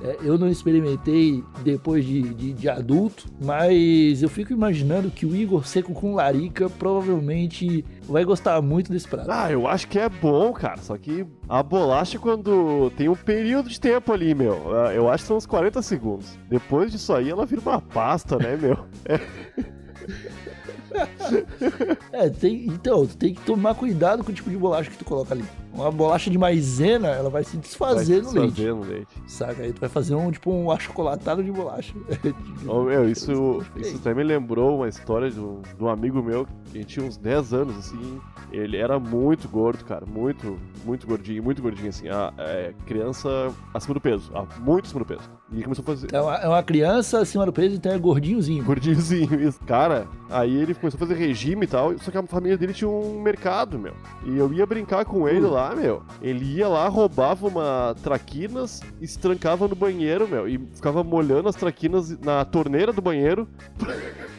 é, 0.01 0.17
eu 0.23 0.39
não 0.39 0.49
experimentei 0.49 1.43
depois 1.63 2.03
de, 2.03 2.33
de, 2.33 2.53
de 2.53 2.67
adulto, 2.67 3.27
mas 3.39 4.23
eu 4.23 4.27
fico 4.27 4.51
imaginando 4.51 5.11
que 5.11 5.23
o 5.23 5.35
Igor 5.35 5.67
Seco 5.67 5.93
com 5.93 6.15
larica 6.15 6.67
provavelmente 6.67 7.85
vai 8.07 8.25
gostar 8.25 8.59
muito 8.59 8.91
desse 8.91 9.07
prato. 9.07 9.29
Ah, 9.29 9.51
eu 9.51 9.67
acho 9.67 9.87
que 9.87 9.99
é 9.99 10.09
bom, 10.09 10.51
cara. 10.51 10.81
Só 10.81 10.97
que 10.97 11.27
a 11.47 11.61
bolacha, 11.61 12.17
quando 12.17 12.91
tem 12.97 13.07
um 13.07 13.15
período 13.15 13.69
de 13.69 13.79
tempo 13.79 14.11
ali, 14.11 14.33
meu, 14.33 14.75
ah, 14.75 14.91
eu 14.95 15.07
acho 15.07 15.25
que 15.25 15.27
são 15.27 15.37
uns 15.37 15.45
40 15.45 15.79
segundos. 15.83 16.39
Depois 16.49 16.91
disso 16.91 17.13
aí, 17.13 17.29
ela 17.29 17.45
vira 17.45 17.61
uma 17.61 17.79
pasta, 17.79 18.35
né, 18.37 18.57
meu? 18.57 18.79
É, 19.05 19.19
tem, 22.39 22.65
então, 22.67 23.05
tem 23.05 23.33
que 23.33 23.41
tomar 23.41 23.75
cuidado 23.75 24.23
com 24.23 24.31
o 24.31 24.35
tipo 24.35 24.49
de 24.49 24.57
bolacha 24.57 24.89
que 24.89 24.97
tu 24.97 25.05
coloca 25.05 25.33
ali. 25.33 25.45
Uma 25.73 25.91
bolacha 25.91 26.29
de 26.29 26.37
maisena, 26.37 27.09
ela 27.09 27.29
vai 27.29 27.43
se 27.43 27.55
desfazer 27.57 28.21
Vai 28.23 28.33
no 28.33 28.39
leite. 28.39 28.53
desfazer 28.55 28.73
no 28.75 28.81
leite. 28.83 29.07
Saca? 29.27 29.61
Aí 29.63 29.71
tu 29.73 29.79
vai 29.79 29.89
fazer 29.89 30.15
um, 30.15 30.31
tipo, 30.31 30.51
um 30.51 30.71
achocolatado 30.71 31.43
de 31.43 31.51
bolacha. 31.51 31.93
Ô, 32.67 32.83
meu, 32.83 33.07
isso, 33.09 33.63
isso 33.77 33.97
até 33.97 34.13
me 34.13 34.23
lembrou 34.23 34.77
uma 34.77 34.87
história 34.89 35.29
de 35.29 35.39
um, 35.39 35.61
de 35.77 35.83
um 35.83 35.87
amigo 35.87 36.21
meu 36.23 36.47
que 36.71 36.83
tinha 36.83 37.05
uns 37.05 37.17
10 37.17 37.53
anos, 37.53 37.77
assim. 37.77 38.19
Ele 38.51 38.77
era 38.77 38.99
muito 38.99 39.47
gordo, 39.47 39.85
cara. 39.85 40.05
Muito, 40.05 40.57
muito 40.83 41.05
gordinho, 41.05 41.43
muito 41.43 41.61
gordinho, 41.61 41.89
assim. 41.89 42.09
A, 42.09 42.33
é, 42.37 42.73
criança 42.87 43.29
acima 43.73 43.93
do 43.93 44.01
peso. 44.01 44.31
ah, 44.33 44.45
muito 44.59 44.85
acima 44.85 44.99
do 45.01 45.05
peso. 45.05 45.29
E 45.51 45.63
começou 45.63 45.83
a 45.83 45.85
fazer. 45.85 46.07
É 46.13 46.21
uma, 46.21 46.35
é 46.35 46.47
uma 46.47 46.63
criança 46.63 47.19
acima 47.19 47.45
do 47.45 47.53
peso, 47.53 47.75
então 47.75 47.91
é 47.91 47.97
gordinhozinho. 47.97 48.63
Gordinhozinho, 48.63 49.33
isso. 49.41 49.59
Cara, 49.65 50.07
aí 50.29 50.55
ele 50.55 50.73
começou 50.73 50.97
a 50.97 50.99
fazer 50.99 51.13
regime 51.15 51.65
e 51.65 51.67
tal, 51.67 51.97
só 51.99 52.09
que 52.11 52.17
a 52.17 52.23
família 52.23 52.57
dele 52.57 52.73
tinha 52.73 52.89
um 52.89 53.21
mercado, 53.21 53.77
meu. 53.77 53.93
E 54.25 54.35
eu 54.37 54.51
ia 54.51 54.65
brincar 54.65 55.05
com 55.05 55.27
ele 55.27 55.45
Hum. 55.45 55.51
lá, 55.51 55.58
meu. 55.75 56.03
Ele 56.21 56.45
ia 56.45 56.67
lá, 56.67 56.87
roubava 56.87 57.47
uma 57.47 57.95
traquinas 58.01 58.81
e 59.01 59.07
se 59.07 59.19
trancava 59.19 59.67
no 59.67 59.75
banheiro, 59.75 60.27
meu. 60.27 60.47
E 60.47 60.57
ficava 60.73 61.03
molhando 61.03 61.49
as 61.49 61.55
traquinas 61.55 62.17
na 62.19 62.45
torneira 62.45 62.93
do 62.93 63.01
banheiro. 63.01 63.47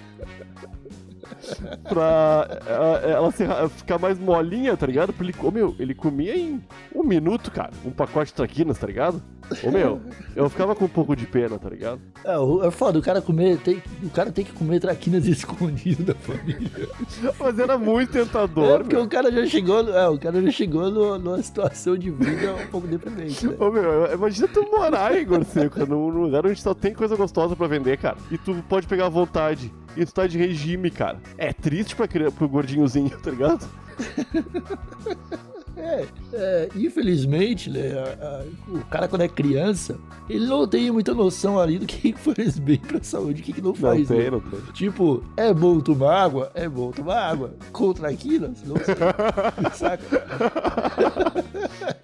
pra 1.89 2.49
eh, 2.67 3.11
ela 3.13 3.31
se- 3.31 3.47
ficar 3.77 3.99
mais 3.99 4.19
molinha, 4.19 4.77
tá 4.77 4.87
ligado? 4.87 5.13
Porque 5.13 5.33
ele, 5.33 5.47
ô, 5.47 5.51
meu, 5.51 5.75
ele 5.79 5.95
comia 5.95 6.37
em 6.37 6.63
um 6.95 7.03
minuto, 7.03 7.51
cara, 7.51 7.71
um 7.85 7.91
pacote 7.91 8.31
de 8.31 8.35
traquinas, 8.35 8.79
tá 8.79 8.87
ligado? 8.87 9.23
Ô, 9.65 9.71
meu, 9.71 10.01
eu 10.37 10.49
ficava 10.49 10.75
com 10.77 10.85
um 10.85 10.89
pouco 10.89 11.17
de 11.17 11.27
pena, 11.27 11.59
tá 11.59 11.69
ligado? 11.69 12.01
É, 12.25 12.35
é 12.67 12.71
foda, 12.71 12.99
o 12.99 13.03
cara 13.03 13.21
comer, 13.21 13.59
tem, 13.59 13.83
o 14.03 14.11
cara 14.11 14.31
tem 14.31 14.45
que 14.45 14.53
comer 14.53 14.79
traquinas 14.81 15.27
escondido 15.29 16.05
da 16.05 16.15
família. 16.15 16.71
Mas 17.39 17.59
era 17.59 17.77
muito 17.77 18.17
É, 18.17 18.23
tentador, 18.25 18.81
porque 18.81 18.95
meu. 18.97 19.05
o 19.05 19.09
cara 19.09 19.31
já 19.33 19.45
chegou, 19.47 19.81
é, 19.89 20.09
o 20.09 20.19
cara 20.19 20.41
já 20.43 20.51
chegou 20.51 20.91
no- 20.91 21.19
numa 21.19 21.43
situação 21.43 21.97
de 21.97 22.11
vida 22.11 22.55
um 22.55 22.67
pouco 22.69 22.87
deprimente, 22.87 23.47
né? 23.47 23.57
Ô, 23.59 23.71
meu, 23.71 24.13
imagina 24.13 24.47
tu 24.49 24.63
morar, 24.71 25.17
Igor 25.19 25.45
Seco, 25.45 25.85
num 25.87 26.09
lugar 26.09 26.47
onde 26.47 26.61
só 26.61 26.73
tem 26.75 26.95
coisa 26.95 27.17
gostosa 27.17 27.57
pra 27.57 27.67
vender, 27.67 27.97
cara. 27.99 28.17
E 28.31 28.39
tu 28.39 28.55
pode 28.69 28.87
pegar 28.87 29.07
à 29.07 29.11
vontade. 29.11 29.73
E 29.97 30.07
tu 30.07 30.15
tá 30.15 30.27
de 30.27 30.39
regime, 30.39 30.91
cara. 30.91 31.19
É 31.37 31.53
triste 31.53 31.97
pra, 31.97 32.07
pro 32.31 32.49
gordinhozinho, 32.49 33.11
tá 33.21 33.31
ligado? 33.31 33.67
É, 35.81 36.07
é, 36.35 36.69
infelizmente, 36.77 37.71
né, 37.71 37.93
a- 38.21 38.27
a- 38.27 38.45
o 38.77 38.85
cara 38.87 39.09
quando 39.09 39.23
é 39.23 39.29
criança, 39.29 39.97
ele 40.29 40.47
não 40.47 40.67
tem 40.69 40.91
muita 40.91 41.15
noção 41.15 41.59
ali 41.59 41.79
do 41.79 41.87
que 41.87 42.13
faz 42.19 42.59
bem 42.59 42.79
pra 42.79 43.03
saúde, 43.03 43.41
o 43.41 43.45
que, 43.45 43.53
que 43.53 43.61
não 43.61 43.69
Não 43.71 43.75
faz. 43.75 44.07
tem, 44.09 44.19
né? 44.19 44.31
não 44.31 44.41
tem. 44.41 44.61
Tipo, 44.73 45.25
é 45.37 45.53
bom 45.55 45.81
tomar 45.81 46.23
água? 46.23 46.51
É 46.55 46.69
bom 46.69 46.91
tomar 46.91 47.21
água. 47.31 47.55
Contra 47.73 48.09
aquilo? 48.09 48.49
Não 48.65 48.77
sei. 48.77 48.95
Saca? 49.75 50.05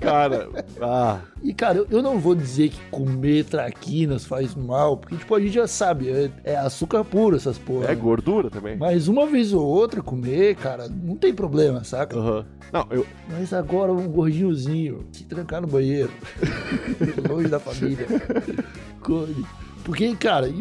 Cara, 0.00 0.48
ah, 0.80 1.20
E, 1.42 1.52
cara, 1.52 1.78
eu, 1.78 1.86
eu 1.90 2.02
não 2.02 2.18
vou 2.18 2.34
dizer 2.34 2.68
que 2.70 2.80
comer 2.90 3.44
traquinas 3.44 4.24
faz 4.24 4.54
mal, 4.54 4.96
porque, 4.96 5.16
tipo, 5.16 5.34
a 5.34 5.40
gente 5.40 5.52
já 5.54 5.66
sabe, 5.66 6.08
é, 6.08 6.30
é 6.44 6.56
açúcar 6.56 7.04
puro 7.04 7.36
essas 7.36 7.58
porra. 7.58 7.90
é 7.90 7.94
gordura 7.94 8.50
também. 8.50 8.76
Mas 8.76 9.08
uma 9.08 9.26
vez 9.26 9.52
ou 9.52 9.64
outra 9.64 10.02
comer, 10.02 10.54
cara, 10.56 10.88
não 10.88 11.16
tem 11.16 11.34
problema, 11.34 11.82
saca? 11.84 12.16
Aham. 12.18 12.46
Não, 12.72 12.86
eu. 12.90 13.06
Mas 13.30 13.52
agora 13.66 13.92
um 13.92 14.06
gordinhozinho, 14.06 15.04
se 15.10 15.24
trancar 15.24 15.60
no 15.60 15.66
banheiro, 15.66 16.10
longe 17.28 17.48
da 17.48 17.58
família, 17.58 18.06
come. 19.00 19.44
Porque, 19.82 20.16
cara, 20.16 20.52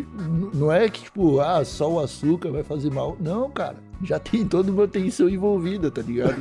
não 0.53 0.71
é 0.71 0.87
que, 0.87 1.03
tipo, 1.03 1.39
ah, 1.39 1.63
só 1.65 1.91
o 1.91 1.99
açúcar 1.99 2.51
vai 2.51 2.63
fazer 2.63 2.91
mal. 2.91 3.17
Não, 3.19 3.49
cara. 3.49 3.75
já 4.03 4.19
tem 4.19 4.45
toda 4.45 4.71
uma 4.71 4.87
tensão 4.87 5.27
envolvida, 5.27 5.89
tá 5.89 6.03
ligado? 6.03 6.35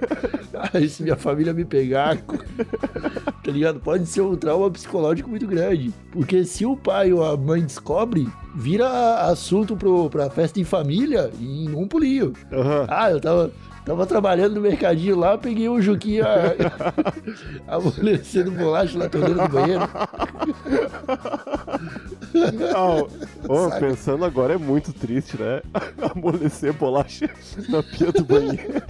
ah, 0.54 0.88
se 0.88 1.02
minha 1.02 1.16
família 1.16 1.52
me 1.52 1.62
pegar, 1.66 2.16
tá 2.16 3.50
ligado? 3.50 3.80
Pode 3.80 4.06
ser 4.06 4.22
um 4.22 4.34
trauma 4.34 4.70
psicológico 4.70 5.28
muito 5.28 5.46
grande. 5.46 5.92
Porque 6.10 6.42
se 6.46 6.64
o 6.64 6.74
pai 6.74 7.12
ou 7.12 7.22
a 7.22 7.36
mãe 7.36 7.60
descobre, 7.60 8.26
vira 8.54 9.26
assunto 9.26 9.76
pro, 9.76 10.08
pra 10.08 10.30
festa 10.30 10.58
em 10.58 10.64
família 10.64 11.30
em 11.38 11.68
um 11.74 11.86
pulinho. 11.86 12.32
Aham. 12.50 12.86
Ah, 12.88 13.10
eu 13.10 13.20
tava, 13.20 13.52
tava 13.84 14.06
trabalhando 14.06 14.54
no 14.54 14.60
mercadinho 14.60 15.18
lá, 15.18 15.36
peguei 15.36 15.68
o 15.68 15.80
Juquinha 15.80 16.24
amolecendo 17.66 18.50
bolacha 18.52 18.98
na 18.98 19.08
torneira 19.08 19.46
do 19.46 19.52
banheiro. 19.52 19.88
Ô, 23.48 23.68
Saca. 23.68 23.80
pensando 23.86 24.24
agora 24.24 24.54
é 24.54 24.58
muito 24.58 24.92
triste, 24.92 25.36
né? 25.36 25.62
Amolecer 26.14 26.72
bolacha 26.72 27.28
na 27.68 27.82
pia 27.82 28.12
do 28.12 28.24
banheiro. 28.24 28.82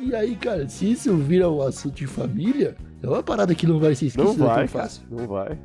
E 0.00 0.14
aí, 0.14 0.36
cara, 0.36 0.68
se 0.68 0.90
isso 0.92 1.16
vira 1.16 1.50
um 1.50 1.60
assunto 1.62 1.94
de 1.96 2.06
família, 2.06 2.76
é 3.02 3.08
uma 3.08 3.22
parada 3.22 3.54
que 3.54 3.66
não 3.66 3.78
vai 3.78 3.94
ser 3.94 4.06
Não 4.16 4.24
esquecida 4.24 4.44
vai, 4.46 4.66
tão 4.66 4.72
cara. 4.74 4.84
fácil. 4.84 5.02
Não 5.10 5.26
vai. 5.26 5.58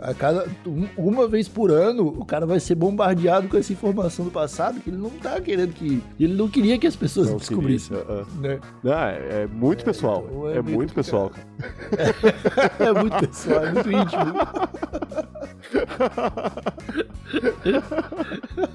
A 0.00 0.14
cada, 0.14 0.46
um- 0.66 0.86
uma 0.96 1.26
vez 1.28 1.48
por 1.48 1.70
ano, 1.70 2.06
o 2.08 2.24
cara 2.24 2.46
vai 2.46 2.58
ser 2.60 2.74
bombardeado 2.74 3.48
com 3.48 3.56
essa 3.56 3.72
informação 3.72 4.24
do 4.24 4.30
passado 4.30 4.80
que 4.80 4.90
ele 4.90 4.96
não 4.96 5.10
tá 5.10 5.40
querendo 5.40 5.72
que. 5.74 6.02
Ele 6.18 6.34
não 6.34 6.48
queria 6.48 6.78
que 6.78 6.86
as 6.86 6.96
pessoas 6.96 7.28
Não 7.30 7.36
descobrissem. 7.38 7.96
queria, 7.96 8.24
Né? 8.40 8.60
Não, 8.82 8.92
é, 8.94 9.42
é 9.42 9.46
muito 9.46 9.84
pessoal. 9.84 10.24
então 10.28 10.48
É, 10.48 10.56
é 10.58 10.62
meio 10.62 10.76
muito 10.76 10.94
pessoal, 10.94 11.30
cara. 11.30 11.46
É 12.78 12.92
muito 12.92 13.18
pessoal, 13.28 13.64
é 13.64 13.72
muito 13.72 13.90
íntimo. 13.92 14.26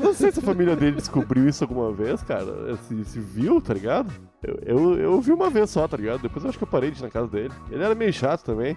Eu 0.00 0.06
não 0.06 0.14
sei 0.14 0.32
se 0.32 0.38
a 0.38 0.42
família 0.42 0.74
dele 0.74 0.96
descobriu 0.96 1.48
isso 1.48 1.62
alguma 1.64 1.92
vez, 1.92 2.22
cara. 2.22 2.76
Se, 2.88 3.04
se 3.04 3.20
viu, 3.20 3.60
tá 3.60 3.74
ligado? 3.74 4.10
Eu, 4.42 4.58
eu, 4.64 4.98
eu 4.98 5.20
vi 5.20 5.32
uma 5.32 5.50
vez 5.50 5.68
só, 5.68 5.86
tá 5.86 5.96
ligado? 5.98 6.22
Depois 6.22 6.42
eu 6.42 6.48
acho 6.48 6.56
que 6.58 6.64
eu 6.64 6.68
parei 6.68 6.90
de 6.90 6.98
ir 6.98 7.02
na 7.02 7.10
casa 7.10 7.26
dele. 7.28 7.52
Ele 7.70 7.82
era 7.84 7.94
meio 7.94 8.12
chato 8.12 8.42
também. 8.42 8.76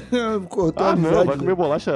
Cortou 0.50 0.84
a 0.84 0.90
Ah, 0.90 0.96
não, 0.96 1.24
vai 1.24 1.36
né? 1.36 1.36
comer 1.36 1.54
bolacha 1.54 1.92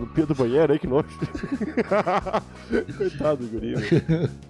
no 0.00 0.06
pia 0.06 0.24
do 0.24 0.34
banheiro 0.34 0.72
aí, 0.72 0.78
que 0.78 0.86
nojo. 0.86 1.06
Coitado 2.96 3.44
do 3.44 3.48
guri. 3.52 3.74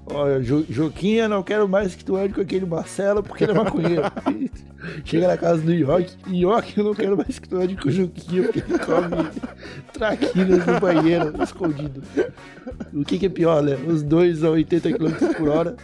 Olha, 0.07 0.41
Jo- 0.43 0.65
Joquinha, 0.69 1.29
não 1.29 1.43
quero 1.43 1.69
mais 1.69 1.95
que 1.95 2.05
tu 2.05 2.17
ande 2.17 2.35
com 2.35 2.41
aquele 2.41 2.67
Marcelo 2.67 3.23
porque 3.23 3.45
ele 3.45 3.53
é 3.53 3.57
maconheiro. 3.57 4.03
Chega 5.05 5.29
na 5.29 5.37
casa 5.37 5.63
do 5.63 5.73
York, 5.73 6.15
York, 6.31 6.79
eu 6.79 6.85
não 6.85 6.95
quero 6.95 7.17
mais 7.17 7.39
que 7.39 7.49
tu 7.49 7.57
ande 7.57 7.77
com 7.77 7.89
o 7.89 8.09
porque 8.09 8.59
ele 8.59 8.79
come 8.79 9.31
traquinas 9.93 10.67
no 10.67 10.81
banheiro, 10.81 11.43
escondido. 11.43 12.03
O 12.93 13.05
que, 13.05 13.19
que 13.19 13.27
é 13.27 13.29
pior, 13.29 13.63
né? 13.63 13.75
Os 13.87 14.03
dois 14.03 14.43
a 14.43 14.51
80 14.51 14.93
km 14.93 15.35
por 15.37 15.49
hora. 15.49 15.77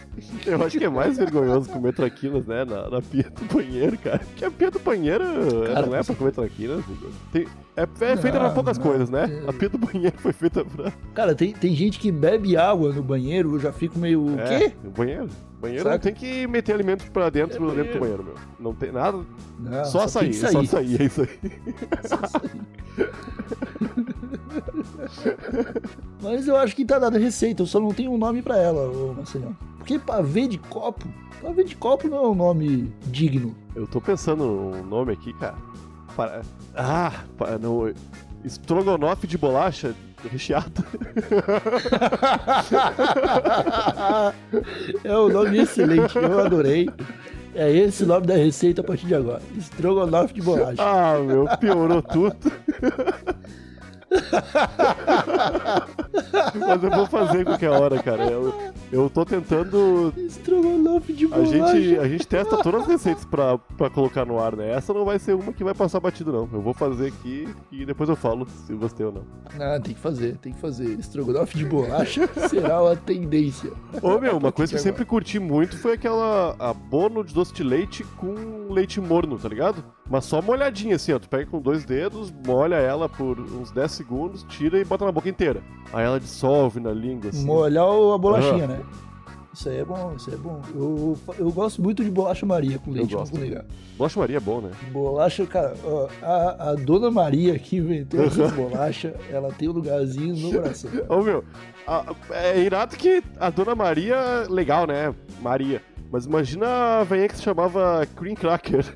Eu 0.45 0.63
acho 0.63 0.77
que 0.77 0.83
é 0.85 0.89
mais 0.89 1.17
vergonhoso 1.17 1.69
comer 1.69 1.93
traquinas, 1.93 2.45
né? 2.45 2.65
Na, 2.65 2.89
na 2.89 3.01
pia 3.01 3.23
do 3.29 3.53
banheiro, 3.53 3.97
cara. 3.97 4.19
Porque 4.19 4.45
a 4.45 4.51
pia 4.51 4.71
do 4.71 4.79
banheiro 4.79 5.23
Cara, 5.67 5.85
não 5.85 5.95
é 5.95 6.03
pra 6.03 6.15
comer 6.15 6.31
traquinas. 6.31 6.83
Tem- 7.31 7.47
é, 7.75 7.83
é 7.83 8.17
feita 8.17 8.39
pra 8.39 8.49
poucas 8.49 8.77
não. 8.77 8.83
coisas, 8.85 9.09
né? 9.09 9.43
A 9.47 9.53
pia 9.53 9.69
do 9.69 9.77
banheiro 9.77 10.15
foi 10.17 10.33
feita 10.33 10.63
pra. 10.65 10.91
Cara, 11.13 11.33
tem, 11.33 11.53
tem 11.53 11.73
gente 11.75 11.99
que 11.99 12.11
bebe 12.11 12.57
água 12.57 12.91
no 12.91 13.01
banheiro, 13.01 13.55
eu 13.55 13.59
já 13.59 13.71
fico 13.71 13.97
meio. 13.97 14.21
O 14.21 14.39
É, 14.39 14.59
quê? 14.59 14.73
no 14.83 14.91
banheiro. 14.91 15.29
Banheiro 15.61 15.83
Saca? 15.83 15.95
não 15.95 15.99
tem 16.01 16.13
que 16.13 16.47
meter 16.47 16.73
alimento 16.73 17.09
pra 17.11 17.29
dentro, 17.29 17.71
É 17.71 17.75
dentro 17.75 17.93
do 17.93 17.99
banheiro, 17.99 18.23
meu. 18.23 18.35
Não 18.59 18.73
tem 18.73 18.91
nada. 18.91 19.19
Não, 19.59 19.85
só 19.85 19.99
tem 19.99 20.05
açaí, 20.07 20.27
que 20.29 20.33
só 20.35 20.59
açaí, 20.59 20.97
é 20.99 21.03
isso 21.03 21.21
aí. 21.21 21.39
Mas 26.21 26.47
eu 26.47 26.55
acho 26.55 26.75
que 26.75 26.85
tá 26.85 26.99
dada 26.99 27.17
a 27.17 27.19
receita, 27.19 27.61
eu 27.61 27.67
só 27.67 27.79
não 27.79 27.93
tenho 27.93 28.11
um 28.11 28.17
nome 28.17 28.41
pra 28.41 28.57
ela, 28.57 28.89
ô 28.89 29.13
Marcelinho. 29.13 29.57
Porque 29.77 29.97
pavê 29.97 30.47
de 30.47 30.57
copo, 30.57 31.07
pavê 31.41 31.63
de 31.63 31.75
copo 31.75 32.07
não 32.07 32.17
é 32.17 32.27
um 32.29 32.35
nome 32.35 32.93
digno. 33.07 33.55
Eu 33.75 33.87
tô 33.87 33.99
pensando 33.99 34.45
num 34.45 34.83
nome 34.83 35.13
aqui, 35.13 35.33
cara. 35.33 35.55
Para- 36.15 36.41
Ah, 36.75 37.23
pa- 37.37 37.57
no... 37.57 37.91
estrogonofe 38.43 39.27
de 39.27 39.37
bolacha 39.37 39.93
recheado. 40.29 40.83
é 45.03 45.17
um 45.17 45.29
nome 45.29 45.59
excelente, 45.59 46.17
eu 46.17 46.39
adorei. 46.39 46.89
É 47.53 47.69
esse 47.71 48.03
o 48.03 48.07
nome 48.07 48.27
da 48.27 48.35
receita 48.35 48.81
a 48.81 48.83
partir 48.83 49.07
de 49.07 49.15
agora. 49.15 49.41
Estrogonofe 49.57 50.33
de 50.33 50.41
bolacha. 50.41 50.81
Ah, 50.81 51.17
meu, 51.19 51.47
piorou 51.59 52.01
tudo. 52.01 52.51
Mas 56.59 56.83
eu 56.83 56.91
vou 56.91 57.05
fazer 57.05 57.45
qualquer 57.45 57.69
hora, 57.69 58.01
cara. 58.01 58.23
Eu, 58.25 58.53
eu 58.91 59.09
tô 59.09 59.25
tentando. 59.25 60.13
Estrogonofe 60.17 61.13
de 61.13 61.25
A 61.25 61.29
bolacha. 61.29 61.81
gente, 61.81 61.97
a 61.97 62.07
gente 62.07 62.27
testa 62.27 62.57
todas 62.57 62.81
as 62.81 62.87
receitas 62.87 63.25
pra, 63.25 63.57
pra 63.57 63.89
colocar 63.89 64.25
no 64.25 64.39
ar, 64.39 64.55
né? 64.55 64.71
Essa 64.71 64.93
não 64.93 65.05
vai 65.05 65.19
ser 65.19 65.35
uma 65.35 65.53
que 65.53 65.63
vai 65.63 65.73
passar 65.73 65.99
batido, 65.99 66.31
não. 66.31 66.49
Eu 66.51 66.61
vou 66.61 66.73
fazer 66.73 67.07
aqui 67.07 67.47
e 67.71 67.85
depois 67.85 68.09
eu 68.09 68.15
falo 68.15 68.47
se 68.67 68.73
gostei 68.73 69.05
ou 69.05 69.11
não. 69.11 69.23
Ah, 69.59 69.79
tem 69.79 69.93
que 69.93 69.99
fazer, 69.99 70.37
tem 70.37 70.53
que 70.53 70.59
fazer. 70.59 70.99
Estrogonofe 70.99 71.57
de 71.57 71.65
bolacha 71.65 72.27
será 72.49 72.81
uma 72.81 72.95
tendência. 72.95 73.71
Ô, 74.01 74.19
meu, 74.19 74.37
uma 74.37 74.51
coisa 74.51 74.71
que 74.73 74.77
eu 74.77 74.83
sempre 74.83 75.05
curti 75.05 75.39
muito 75.39 75.77
foi 75.77 75.93
aquela 75.93 76.55
abono 76.59 77.23
de 77.23 77.33
doce 77.33 77.53
de 77.53 77.63
leite 77.63 78.03
com 78.17 78.67
leite 78.69 78.99
morno, 78.99 79.37
tá 79.37 79.47
ligado? 79.47 79.83
Mas 80.11 80.25
só 80.25 80.41
molhadinha 80.41 80.97
assim, 80.97 81.13
ó. 81.13 81.19
Tu 81.19 81.29
pega 81.29 81.45
com 81.49 81.61
dois 81.61 81.85
dedos, 81.85 82.33
molha 82.45 82.75
ela 82.75 83.07
por 83.07 83.39
uns 83.39 83.71
10 83.71 83.89
segundos, 83.91 84.43
tira 84.49 84.77
e 84.77 84.83
bota 84.83 85.05
na 85.05 85.11
boca 85.11 85.29
inteira. 85.29 85.61
Aí 85.93 86.03
ela 86.05 86.19
dissolve 86.19 86.79
na 86.81 86.91
língua, 86.91 87.29
assim. 87.29 87.45
Molhar 87.45 87.85
a 87.85 88.17
bolachinha, 88.17 88.65
Aham. 88.65 88.73
né? 88.73 88.81
Isso 89.53 89.67
aí 89.67 89.77
é 89.79 89.83
bom, 89.85 90.13
isso 90.15 90.29
aí 90.29 90.35
é 90.35 90.39
bom. 90.39 90.61
Eu, 90.73 91.17
eu 91.37 91.51
gosto 91.51 91.81
muito 91.81 92.03
de 92.03 92.09
bolacha 92.09 92.45
Maria 92.45 92.79
com 92.79 92.91
leite, 92.91 93.13
gosto. 93.13 93.33
vou 93.33 93.41
negar. 93.41 93.65
Bolacha 93.97 94.19
Maria 94.19 94.37
é 94.37 94.39
bom, 94.39 94.61
né? 94.61 94.71
Bolacha, 94.93 95.45
cara, 95.45 95.75
ó, 95.83 96.07
a, 96.21 96.69
a 96.71 96.75
dona 96.75 97.11
Maria 97.11 97.59
que 97.59 97.75
inventou 97.77 98.23
essas 98.23 98.49
bolachas, 98.53 99.13
ela 99.29 99.51
tem 99.51 99.67
um 99.67 99.73
lugarzinho 99.73 100.35
no 100.37 100.53
coração. 100.53 100.89
Ô, 101.09 101.21
meu, 101.21 101.43
a- 101.85 102.05
é 102.31 102.59
irado 102.61 102.95
que 102.95 103.21
a 103.39 103.49
Dona 103.49 103.75
Maria, 103.75 104.45
legal, 104.49 104.87
né? 104.87 105.13
Maria. 105.41 105.81
Mas 106.11 106.25
imagina 106.25 106.99
a 106.99 107.03
velhinha 107.03 107.29
que 107.29 107.37
se 107.37 107.43
chamava 107.43 108.05
Cream 108.15 108.35
Cracker. 108.35 108.85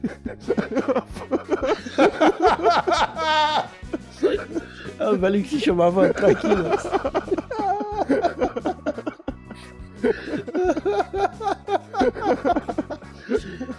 O 4.97 5.17
velho 5.17 5.43
que 5.43 5.49
se 5.49 5.59
chamava 5.59 6.13
Traquinas. 6.13 6.83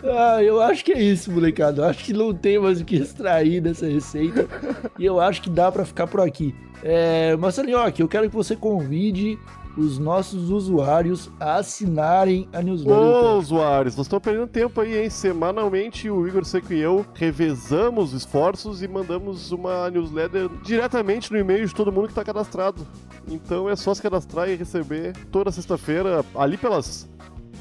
Ah, 0.03 0.43
eu 0.43 0.61
acho 0.61 0.85
que 0.85 0.93
é 0.93 1.01
isso, 1.01 1.31
molecada. 1.31 1.83
Eu 1.83 1.87
acho 1.87 2.05
que 2.05 2.13
não 2.13 2.35
tem 2.35 2.59
mais 2.59 2.81
o 2.81 2.85
que 2.85 2.97
extrair 2.97 3.61
dessa 3.61 3.87
receita. 3.87 4.47
E 4.99 5.05
eu 5.05 5.21
acho 5.21 5.43
que 5.43 5.51
dá 5.51 5.71
pra 5.71 5.85
ficar 5.85 6.07
por 6.07 6.21
aqui. 6.21 6.55
É, 6.83 7.37
Marcelinho, 7.37 7.79
eu 7.99 8.09
quero 8.09 8.29
que 8.29 8.35
você 8.35 8.57
convide 8.57 9.39
os 9.77 9.99
nossos 9.99 10.51
usuários 10.51 11.31
a 11.39 11.57
assinarem 11.57 12.49
a 12.53 12.63
newsletter. 12.63 13.03
Ô, 13.03 13.39
usuários, 13.39 13.97
nós 13.97 14.07
estamos 14.07 14.23
perdendo 14.23 14.47
tempo 14.47 14.81
aí, 14.81 15.03
hein? 15.03 15.11
Semanalmente, 15.11 16.11
o 16.11 16.27
Igor 16.27 16.45
Seco 16.45 16.73
e 16.73 16.81
eu 16.81 17.05
revezamos 17.15 18.13
esforços 18.13 18.83
e 18.83 18.89
mandamos 18.89 19.53
uma 19.53 19.91
newsletter 19.91 20.49
diretamente 20.63 21.33
no 21.33 21.39
e-mail 21.39 21.67
de 21.67 21.75
todo 21.75 21.93
mundo 21.93 22.07
que 22.07 22.13
está 22.13 22.25
cadastrado. 22.25 22.87
Então 23.29 23.69
é 23.69 23.77
só 23.77 23.93
se 23.93 24.01
cadastrar 24.03 24.49
e 24.49 24.55
receber 24.55 25.17
toda 25.31 25.51
sexta-feira, 25.51 26.25
ali 26.35 26.57
pelas 26.57 27.09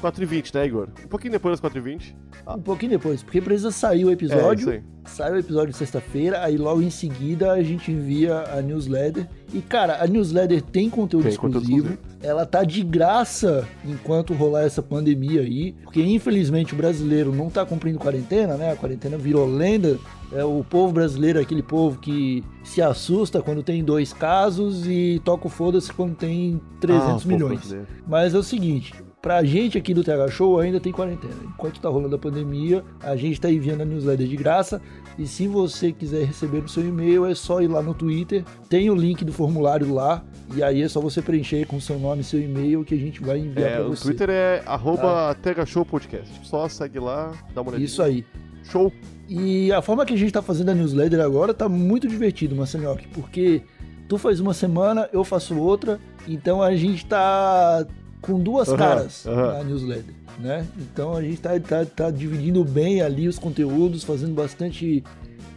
4h20, 0.00 0.54
né, 0.54 0.66
Igor? 0.66 0.88
Um 1.04 1.08
pouquinho 1.08 1.32
depois 1.32 1.58
das 1.60 1.72
4h20. 1.72 2.14
Um 2.48 2.60
pouquinho 2.60 2.92
depois, 2.92 3.22
porque 3.22 3.40
precisa 3.40 3.70
sair 3.70 4.04
o 4.04 4.10
É, 4.10 4.12
episódio. 4.12 4.70
aí. 4.70 4.82
Sai 5.04 5.32
o 5.32 5.36
episódio 5.38 5.72
sexta-feira, 5.72 6.42
aí 6.44 6.56
logo 6.56 6.82
em 6.82 6.90
seguida 6.90 7.52
a 7.52 7.62
gente 7.62 7.92
envia 7.92 8.40
a 8.52 8.60
newsletter. 8.60 9.28
E 9.54 9.60
cara, 9.60 10.02
a 10.02 10.06
newsletter 10.06 10.60
tem 10.62 10.90
conteúdo, 10.90 11.24
Tem 11.28 11.36
conteúdo 11.36 11.62
exclusivo. 11.62 11.88
exclusivo. 11.94 12.16
Ela 12.22 12.44
tá 12.44 12.64
de 12.64 12.82
graça 12.82 13.66
enquanto 13.84 14.34
rolar 14.34 14.62
essa 14.62 14.82
pandemia 14.82 15.42
aí, 15.42 15.74
porque 15.84 16.02
infelizmente 16.02 16.74
o 16.74 16.76
brasileiro 16.76 17.32
não 17.32 17.48
tá 17.48 17.64
cumprindo 17.64 17.98
quarentena, 18.00 18.56
né? 18.56 18.72
A 18.72 18.76
quarentena 18.76 19.16
virou 19.16 19.46
lenda. 19.46 19.96
É 20.32 20.44
o 20.44 20.64
povo 20.68 20.92
brasileiro, 20.92 21.38
é 21.38 21.42
aquele 21.42 21.62
povo 21.62 22.00
que 22.00 22.42
se 22.64 22.82
assusta 22.82 23.40
quando 23.40 23.62
tem 23.62 23.84
dois 23.84 24.12
casos 24.12 24.84
e 24.88 25.20
toca 25.24 25.46
o 25.46 25.50
foda-se 25.50 25.92
quando 25.92 26.16
tem 26.16 26.60
300 26.80 27.24
Ah, 27.24 27.28
milhões. 27.28 27.76
Mas 28.08 28.34
é 28.34 28.38
o 28.38 28.42
seguinte, 28.42 28.92
pra 29.26 29.42
gente 29.42 29.76
aqui 29.76 29.92
do 29.92 30.04
TH 30.04 30.28
Show 30.28 30.60
ainda 30.60 30.78
tem 30.78 30.92
quarentena. 30.92 31.34
Enquanto 31.44 31.80
tá 31.80 31.88
rolando 31.88 32.14
a 32.14 32.18
pandemia, 32.18 32.84
a 33.02 33.16
gente 33.16 33.40
tá 33.40 33.50
enviando 33.50 33.80
a 33.80 33.84
newsletter 33.84 34.24
de 34.24 34.36
graça. 34.36 34.80
E 35.18 35.26
se 35.26 35.48
você 35.48 35.90
quiser 35.90 36.24
receber 36.26 36.62
no 36.62 36.68
seu 36.68 36.86
e-mail, 36.86 37.26
é 37.26 37.34
só 37.34 37.60
ir 37.60 37.66
lá 37.66 37.82
no 37.82 37.92
Twitter. 37.92 38.44
Tem 38.68 38.88
o 38.88 38.94
link 38.94 39.24
do 39.24 39.32
formulário 39.32 39.92
lá. 39.92 40.24
E 40.54 40.62
aí 40.62 40.80
é 40.80 40.88
só 40.88 41.00
você 41.00 41.20
preencher 41.20 41.66
com 41.66 41.80
seu 41.80 41.98
nome 41.98 42.20
e 42.20 42.24
seu 42.24 42.40
e-mail 42.40 42.84
que 42.84 42.94
a 42.94 42.96
gente 42.96 43.20
vai 43.20 43.40
enviar 43.40 43.68
É, 43.68 43.74
pra 43.78 43.86
o 43.86 43.96
você. 43.96 44.04
Twitter 44.04 44.30
é 44.30 44.62
arroba 44.64 45.34
Tega 45.42 45.66
Show 45.66 45.84
Podcast. 45.84 46.46
Só 46.46 46.68
segue 46.68 47.00
lá, 47.00 47.32
dá 47.52 47.62
uma 47.62 47.70
olhadinha. 47.70 47.84
Isso 47.84 48.00
aí. 48.04 48.24
Show. 48.62 48.92
E 49.28 49.72
a 49.72 49.82
forma 49.82 50.06
que 50.06 50.14
a 50.14 50.16
gente 50.16 50.30
tá 50.30 50.40
fazendo 50.40 50.68
a 50.70 50.74
newsletter 50.74 51.18
agora 51.18 51.52
tá 51.52 51.68
muito 51.68 52.06
divertido, 52.06 52.54
Marcelinhoque, 52.54 53.08
porque 53.08 53.62
tu 54.08 54.18
faz 54.18 54.38
uma 54.38 54.54
semana, 54.54 55.08
eu 55.12 55.24
faço 55.24 55.58
outra, 55.58 55.98
então 56.28 56.62
a 56.62 56.76
gente 56.76 57.04
tá 57.06 57.84
com 58.26 58.38
duas 58.40 58.68
Aham, 58.68 58.76
caras 58.76 59.26
aham. 59.26 59.52
na 59.58 59.64
newsletter, 59.64 60.14
né? 60.38 60.66
Então 60.78 61.14
a 61.14 61.22
gente 61.22 61.40
tá, 61.40 61.58
tá, 61.60 61.84
tá 61.84 62.10
dividindo 62.10 62.64
bem 62.64 63.00
ali 63.02 63.28
os 63.28 63.38
conteúdos, 63.38 64.02
fazendo 64.04 64.34
bastante 64.34 65.02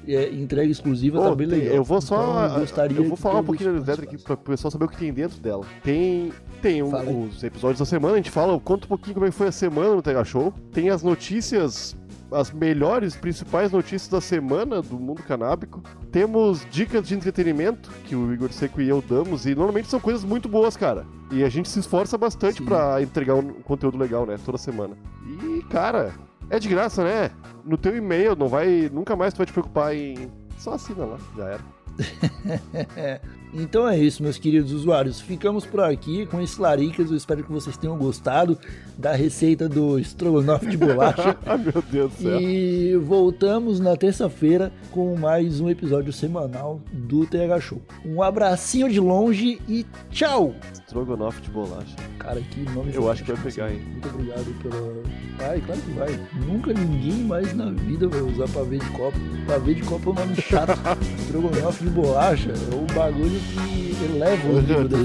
é, 0.07 0.29
entrega 0.29 0.71
exclusiva, 0.71 1.19
Ô, 1.19 1.23
tá 1.29 1.35
bem 1.35 1.47
legal. 1.47 1.75
eu 1.75 1.83
vou 1.83 1.99
só. 2.01 2.15
Então, 2.15 2.53
eu, 2.55 2.59
gostaria 2.61 2.97
eu 2.97 3.03
vou 3.07 3.17
falar 3.17 3.39
um 3.39 3.43
pouquinho 3.43 3.69
da 3.69 3.75
newsletter 3.75 4.05
aqui 4.05 4.17
para 4.17 4.33
o 4.33 4.37
pessoal 4.37 4.71
saber 4.71 4.85
o 4.85 4.87
que 4.87 4.97
tem 4.97 5.13
dentro 5.13 5.39
dela. 5.39 5.65
Tem, 5.83 6.31
tem 6.61 6.81
um- 6.81 7.27
os 7.27 7.43
episódios 7.43 7.79
da 7.79 7.85
semana, 7.85 8.13
a 8.13 8.17
gente 8.17 8.31
fala, 8.31 8.57
conta 8.59 8.85
um 8.85 8.89
pouquinho 8.89 9.13
como 9.15 9.25
é 9.25 9.29
que 9.29 9.35
foi 9.35 9.47
a 9.47 9.51
semana 9.51 9.93
no 9.95 10.01
Tega 10.01 10.23
Show. 10.23 10.53
Tem 10.71 10.89
as 10.89 11.03
notícias, 11.03 11.95
as 12.31 12.51
melhores, 12.51 13.15
principais 13.15 13.71
notícias 13.71 14.07
da 14.07 14.21
semana 14.21 14.81
do 14.81 14.99
mundo 14.99 15.23
canábico. 15.23 15.81
Temos 16.11 16.65
dicas 16.69 17.07
de 17.07 17.15
entretenimento 17.15 17.89
que 18.05 18.15
o 18.15 18.33
Igor 18.33 18.51
Seco 18.51 18.81
e 18.81 18.89
eu 18.89 19.01
damos, 19.01 19.45
e 19.45 19.55
normalmente 19.55 19.87
são 19.87 19.99
coisas 19.99 20.23
muito 20.23 20.47
boas, 20.47 20.77
cara. 20.77 21.05
E 21.31 21.43
a 21.43 21.49
gente 21.49 21.69
se 21.69 21.79
esforça 21.79 22.17
bastante 22.17 22.61
pra 22.61 23.01
entregar 23.01 23.35
um 23.35 23.61
conteúdo 23.61 23.97
legal, 23.97 24.25
né? 24.25 24.37
Toda 24.43 24.57
semana. 24.57 24.95
E, 25.25 25.63
cara, 25.69 26.13
é 26.49 26.59
de 26.59 26.67
graça, 26.67 27.03
né? 27.03 27.31
No 27.63 27.77
teu 27.77 27.95
e-mail, 27.95 28.35
não 28.35 28.47
vai. 28.47 28.89
Nunca 28.91 29.15
mais 29.15 29.33
tu 29.33 29.37
vai 29.37 29.45
te 29.45 29.53
preocupar 29.53 29.95
em. 29.95 30.29
Só 30.57 30.73
assina 30.73 31.05
lá, 31.05 31.17
já 31.37 31.45
era. 31.45 33.21
Então 33.53 33.87
é 33.87 33.97
isso, 33.97 34.21
meus 34.21 34.37
queridos 34.37 34.71
usuários. 34.71 35.19
Ficamos 35.19 35.65
por 35.65 35.81
aqui 35.81 36.25
com 36.27 36.39
esse 36.39 36.61
Laricas. 36.61 37.09
Eu 37.09 37.17
espero 37.17 37.43
que 37.43 37.51
vocês 37.51 37.75
tenham 37.77 37.97
gostado 37.97 38.57
da 38.97 39.13
receita 39.13 39.67
do 39.67 39.97
estrogonofe 39.97 40.67
de 40.67 40.77
bolacha. 40.77 41.35
Ai, 41.45 41.57
meu 41.57 41.83
Deus 41.91 42.11
do 42.13 42.21
céu. 42.21 42.39
E 42.39 42.95
voltamos 42.97 43.79
na 43.79 43.95
terça-feira 43.95 44.71
com 44.91 45.15
mais 45.17 45.59
um 45.59 45.69
episódio 45.69 46.13
semanal 46.13 46.79
do 46.91 47.25
TH 47.25 47.59
Show. 47.59 47.81
Um 48.05 48.21
abracinho 48.21 48.89
de 48.89 48.99
longe 48.99 49.59
e 49.67 49.85
tchau! 50.11 50.53
Estrogonofe 50.73 51.41
de 51.41 51.49
bolacha. 51.49 51.95
Cara, 52.19 52.41
que 52.41 52.61
nome 52.71 52.93
Eu 52.93 53.09
acho 53.09 53.23
que 53.23 53.31
vai 53.31 53.43
pegar, 53.43 53.71
hein? 53.71 53.81
Muito 53.91 54.09
obrigado 54.09 54.61
pela. 54.61 55.03
Vai, 55.37 55.61
claro 55.61 55.81
que 55.81 55.91
vai. 55.91 56.19
Nunca 56.45 56.73
ninguém 56.73 57.23
mais 57.23 57.55
na 57.55 57.71
vida 57.71 58.07
vai 58.07 58.21
usar 58.21 58.47
pavê 58.49 58.77
de 58.77 58.89
copo. 58.89 59.17
Pavê 59.47 59.73
de 59.73 59.81
copo 59.83 60.09
é 60.09 60.11
um 60.11 60.15
nome 60.15 60.35
chato. 60.35 60.77
Estrogonofe 61.17 61.83
de 61.83 61.89
bolacha 61.89 62.51
é 62.51 62.75
um 62.75 62.85
bagulho 62.93 63.38
que 63.39 63.97
eleva 64.05 64.47
o 64.47 64.61
nível 64.61 64.87
da. 64.87 64.97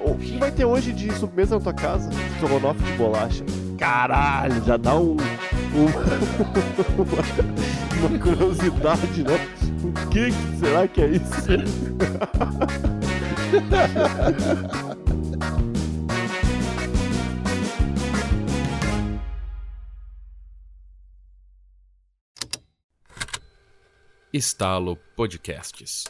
O 0.00 0.14
que 0.16 0.38
vai 0.38 0.50
ter 0.50 0.64
hoje 0.64 0.92
de 0.92 1.12
sobremesa 1.14 1.56
na 1.56 1.60
tua 1.62 1.74
casa? 1.74 2.10
Estrogonofe 2.34 2.82
de 2.82 2.92
bolacha. 2.92 3.44
Caralho, 3.78 4.62
já 4.64 4.76
dá 4.76 4.94
um. 4.96 5.12
um- 5.12 5.90
uma 8.06 8.18
curiosidade, 8.18 9.22
né? 9.22 9.38
O 9.84 9.92
que 10.10 10.30
que 10.30 10.56
será 10.58 10.86
que 10.88 11.00
é 11.02 11.06
isso? 11.08 11.30
Estalo 24.32 24.96
Podcasts. 25.16 26.04